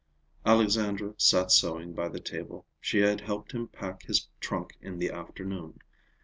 Alexandra 0.47 1.13
sat 1.19 1.51
sewing 1.51 1.93
by 1.93 2.09
the 2.09 2.19
table. 2.19 2.65
She 2.79 3.01
had 3.01 3.21
helped 3.21 3.51
him 3.51 3.67
pack 3.67 4.01
his 4.01 4.29
trunk 4.39 4.75
in 4.81 4.97
the 4.97 5.11
afternoon. 5.11 5.77